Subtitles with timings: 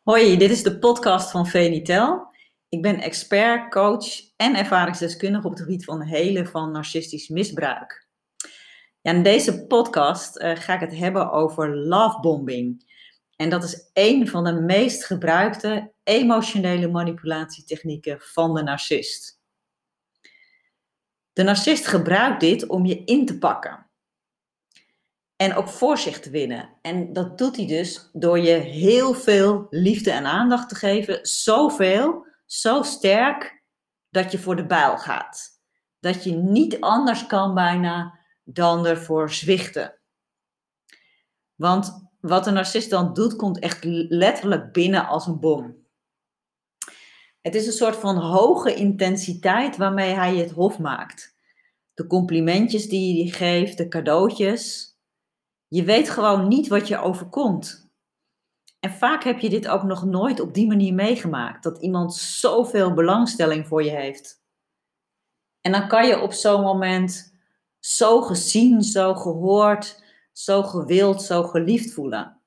[0.00, 2.34] Hoi, dit is de podcast van Venitel.
[2.68, 8.08] Ik ben expert, coach en ervaringsdeskundige op het gebied van helen van narcistisch misbruik.
[9.00, 12.84] Ja, in deze podcast uh, ga ik het hebben over lovebombing.
[13.36, 19.40] En dat is een van de meest gebruikte emotionele manipulatietechnieken van de narcist.
[21.32, 23.89] De narcist gebruikt dit om je in te pakken.
[25.40, 26.68] En ook voor zich te winnen.
[26.82, 31.18] En dat doet hij dus door je heel veel liefde en aandacht te geven.
[31.22, 33.62] Zoveel, zo sterk,
[34.10, 35.48] dat je voor de bijl gaat.
[36.00, 40.00] Dat je niet anders kan bijna dan ervoor zwichten.
[41.54, 45.86] Want wat een narcist dan doet, komt echt letterlijk binnen als een bom.
[47.40, 51.36] Het is een soort van hoge intensiteit waarmee hij het hof maakt.
[51.94, 54.89] De complimentjes die hij geeft, de cadeautjes,
[55.70, 57.90] je weet gewoon niet wat je overkomt.
[58.80, 62.92] En vaak heb je dit ook nog nooit op die manier meegemaakt, dat iemand zoveel
[62.94, 64.42] belangstelling voor je heeft.
[65.60, 67.38] En dan kan je op zo'n moment
[67.78, 72.40] zo gezien, zo gehoord, zo gewild, zo geliefd voelen.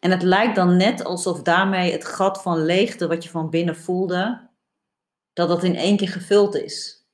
[0.00, 3.76] En het lijkt dan net alsof daarmee het gat van leegte wat je van binnen
[3.76, 4.50] voelde,
[5.32, 7.05] dat dat in één keer gevuld is.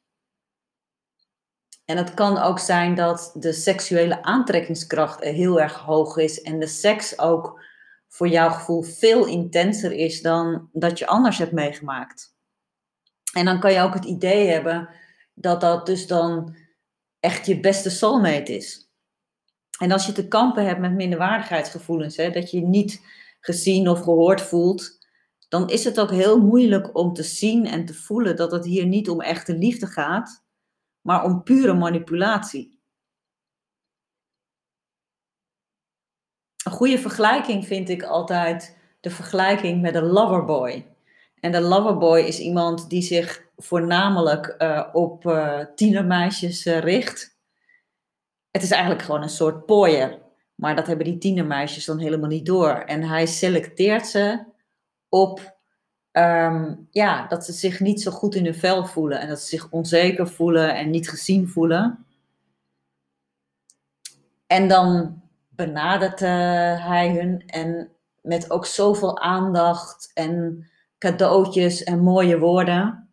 [1.85, 6.67] En het kan ook zijn dat de seksuele aantrekkingskracht heel erg hoog is en de
[6.67, 7.61] seks ook
[8.09, 12.37] voor jouw gevoel veel intenser is dan dat je anders hebt meegemaakt.
[13.33, 14.89] En dan kan je ook het idee hebben
[15.35, 16.57] dat dat dus dan
[17.21, 18.91] echt je beste soulmate is.
[19.79, 23.01] En als je te kampen hebt met minderwaardigheidsgevoelens, hè, dat je je niet
[23.41, 24.99] gezien of gehoord voelt,
[25.49, 28.87] dan is het ook heel moeilijk om te zien en te voelen dat het hier
[28.87, 30.42] niet om echte liefde gaat,
[31.03, 32.81] maar om pure manipulatie.
[36.65, 40.87] Een goede vergelijking vind ik altijd de vergelijking met een loverboy.
[41.41, 47.39] En de loverboy is iemand die zich voornamelijk uh, op uh, tienermeisjes uh, richt.
[48.51, 50.21] Het is eigenlijk gewoon een soort pooier.
[50.55, 52.71] Maar dat hebben die tienermeisjes dan helemaal niet door.
[52.71, 54.45] En hij selecteert ze
[55.09, 55.52] op
[56.13, 59.47] Ehm, ja, dat ze zich niet zo goed in hun vel voelen en dat ze
[59.47, 62.07] zich onzeker voelen en niet gezien voelen.
[64.47, 67.91] En dan benadert hij hun en
[68.21, 70.67] met ook zoveel aandacht en
[70.99, 73.09] cadeautjes en mooie woorden.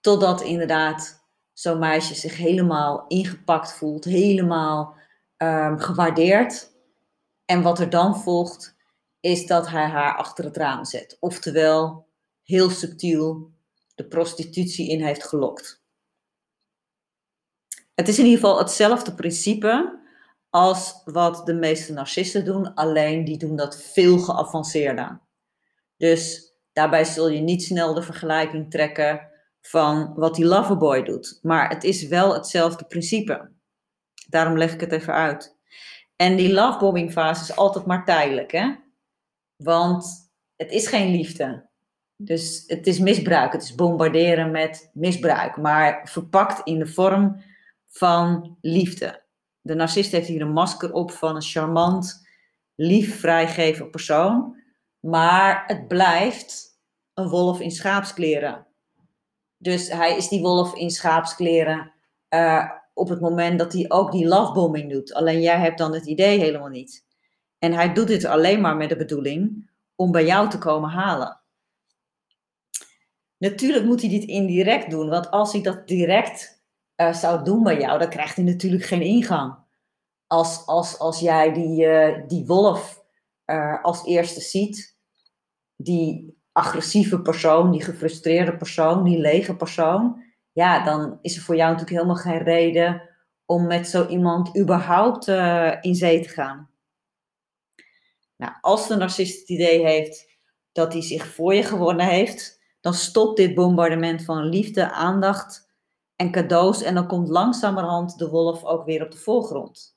[0.00, 4.94] Totdat inderdaad zo'n meisje zich helemaal ingepakt voelt, helemaal
[5.36, 6.70] um, gewaardeerd.
[7.44, 8.76] En wat er dan volgt,
[9.20, 11.16] is dat hij haar achter het raam zet.
[11.20, 12.06] Oftewel,
[12.42, 13.50] heel subtiel
[13.94, 15.82] de prostitutie in heeft gelokt.
[17.94, 19.98] Het is in ieder geval hetzelfde principe
[20.50, 25.20] als wat de meeste narcisten doen, alleen die doen dat veel geavanceerder.
[25.96, 29.28] Dus daarbij zul je niet snel de vergelijking trekken
[29.60, 31.38] van wat die loverboy doet.
[31.42, 33.50] Maar het is wel hetzelfde principe.
[34.28, 35.56] Daarom leg ik het even uit.
[36.16, 38.52] En die lovebombing fase is altijd maar tijdelijk.
[38.52, 38.74] Hè?
[39.62, 41.68] Want het is geen liefde.
[42.16, 43.52] Dus het is misbruik.
[43.52, 45.56] Het is bombarderen met misbruik.
[45.56, 47.42] Maar verpakt in de vorm
[47.86, 49.22] van liefde.
[49.60, 52.26] De narcist heeft hier een masker op van een charmant,
[52.74, 54.56] lief, vrijgeven persoon.
[55.00, 56.78] Maar het blijft
[57.14, 58.66] een wolf in schaapskleren.
[59.56, 61.92] Dus hij is die wolf in schaapskleren
[62.34, 65.14] uh, op het moment dat hij ook die lovebombing doet.
[65.14, 67.06] Alleen jij hebt dan het idee helemaal niet.
[67.58, 71.40] En hij doet dit alleen maar met de bedoeling om bij jou te komen halen.
[73.38, 76.62] Natuurlijk moet hij dit indirect doen, want als hij dat direct
[76.96, 79.56] uh, zou doen bij jou, dan krijgt hij natuurlijk geen ingang.
[80.26, 83.04] Als, als, als jij die, uh, die wolf
[83.46, 84.96] uh, als eerste ziet,
[85.76, 91.72] die agressieve persoon, die gefrustreerde persoon, die lege persoon, ja, dan is er voor jou
[91.72, 93.02] natuurlijk helemaal geen reden
[93.44, 95.28] om met zo iemand überhaupt
[95.80, 96.70] in zee te gaan.
[98.38, 100.38] Nou, als de narcist het idee heeft
[100.72, 105.68] dat hij zich voor je gewonnen heeft, dan stopt dit bombardement van liefde, aandacht
[106.16, 109.96] en cadeaus en dan komt langzamerhand de wolf ook weer op de voorgrond.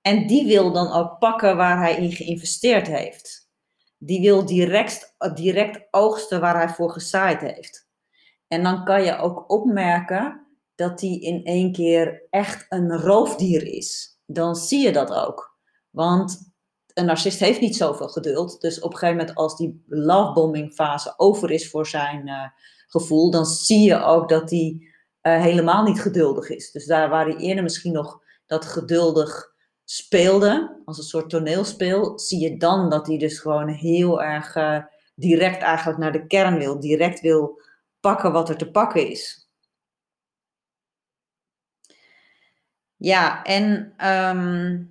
[0.00, 3.48] En die wil dan ook pakken waar hij in geïnvesteerd heeft.
[3.98, 7.88] Die wil direct, direct oogsten waar hij voor gezaaid heeft.
[8.48, 14.20] En dan kan je ook opmerken dat hij in één keer echt een roofdier is.
[14.26, 15.58] Dan zie je dat ook.
[15.90, 16.49] Want
[17.00, 18.60] een narcist heeft niet zoveel geduld.
[18.60, 22.46] Dus op een gegeven moment, als die lovebombing fase over is voor zijn uh,
[22.86, 24.88] gevoel, dan zie je ook dat hij
[25.22, 26.70] uh, helemaal niet geduldig is.
[26.70, 29.54] Dus daar waar hij eerder misschien nog dat geduldig
[29.84, 34.78] speelde, als een soort toneelspeel, zie je dan dat hij dus gewoon heel erg eh,
[35.14, 37.62] direct eigenlijk naar de kern wil, direct wil
[38.00, 39.48] pakken wat er te pakken is.
[42.96, 44.82] Ja, en ehm,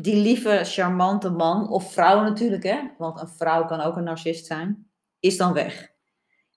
[0.00, 4.46] die lieve, charmante man, of vrouw natuurlijk, hè, want een vrouw kan ook een narcist
[4.46, 4.90] zijn,
[5.20, 5.90] is dan weg.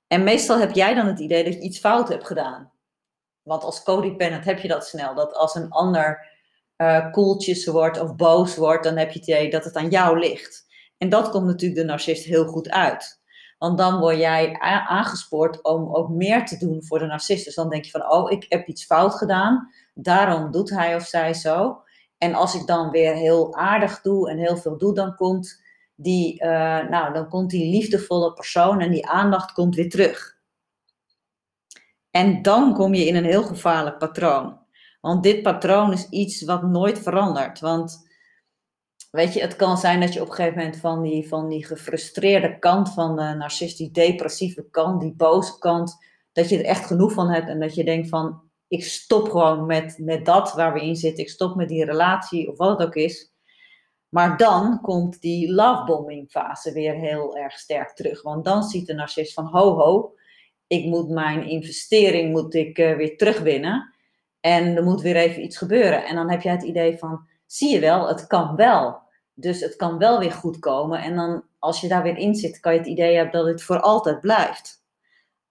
[0.08, 2.72] En meestal heb jij dan het idee dat je iets fout hebt gedaan.
[3.42, 5.16] Want als codependent heb je dat snel.
[5.16, 6.28] Dat als een ander
[6.78, 10.20] uh, koeltjes wordt of boos wordt, dan heb je het idee dat het aan jou
[10.20, 10.66] ligt.
[10.98, 13.22] En dat komt natuurlijk de narcist heel goed uit.
[13.58, 14.58] Want dan word jij
[14.88, 17.46] aangespoord om ook meer te doen voor de narcist.
[17.46, 19.70] Dus dan denk je van, oh, ik heb iets fout gedaan.
[19.94, 21.84] Daarom doet hij of zij zo.
[22.22, 25.62] En als ik dan weer heel aardig doe en heel veel doe, dan komt
[25.96, 26.50] die, uh,
[26.90, 30.38] nou, dan komt die liefdevolle persoon en die aandacht komt weer terug.
[32.12, 34.60] En dan kom je in een heel gevaarlijk patroon.
[35.00, 37.60] Want dit patroon is iets wat nooit verandert.
[37.60, 38.10] Want
[39.12, 41.66] weet je, het kan zijn dat je op een gegeven moment van die, van die
[41.66, 45.98] gefrustreerde kant van de narcist, die depressieve kant, die boze kant,
[46.32, 49.66] dat je er echt genoeg van hebt en dat je denkt van, ik stop gewoon
[49.66, 52.88] met, met dat waar we in zitten, ik stop met die relatie of wat het
[52.88, 53.34] ook is.
[54.10, 58.22] Maar dan komt die lovebombing fase weer heel erg sterk terug.
[58.22, 60.14] Want dan ziet de narcist van, ho ho,
[60.68, 63.94] ik moet mijn investering moet ik, uh, weer terugwinnen.
[64.40, 66.06] En er moet weer even iets gebeuren.
[66.06, 69.02] En dan heb je het idee van, zie je wel, het kan wel.
[69.34, 71.02] Dus het kan wel weer goed komen.
[71.02, 73.64] En dan, als je daar weer in zit, kan je het idee hebben dat het
[73.64, 74.81] voor altijd blijft.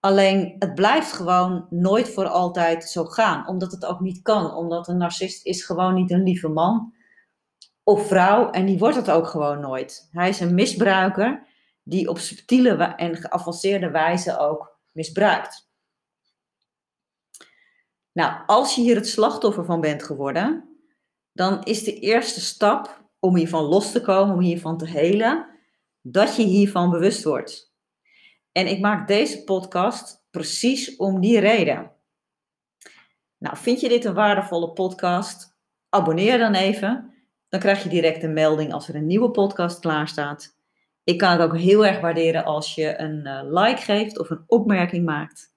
[0.01, 3.47] Alleen, het blijft gewoon nooit voor altijd zo gaan.
[3.47, 4.55] Omdat het ook niet kan.
[4.55, 6.93] Omdat een narcist is gewoon niet een lieve man
[7.83, 8.49] of vrouw.
[8.49, 10.07] En die wordt het ook gewoon nooit.
[10.11, 11.47] Hij is een misbruiker
[11.83, 15.69] die op subtiele en geavanceerde wijze ook misbruikt.
[18.11, 20.69] Nou, als je hier het slachtoffer van bent geworden,
[21.31, 25.59] dan is de eerste stap om hiervan los te komen, om hiervan te helen,
[26.01, 27.70] dat je hiervan bewust wordt.
[28.51, 31.91] En ik maak deze podcast precies om die reden.
[33.37, 35.55] Nou, vind je dit een waardevolle podcast?
[35.89, 37.13] Abonneer dan even.
[37.49, 40.55] Dan krijg je direct een melding als er een nieuwe podcast klaar staat.
[41.03, 44.43] Ik kan het ook heel erg waarderen als je een eh, like geeft of een
[44.47, 45.53] opmerking maakt.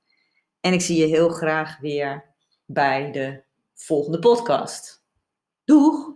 [0.60, 2.24] En ik zie je heel graag weer
[2.66, 3.42] bij de
[3.74, 5.04] volgende podcast.
[5.64, 6.13] Doeg!